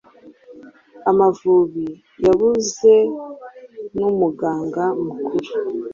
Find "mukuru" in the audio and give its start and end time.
5.05-5.49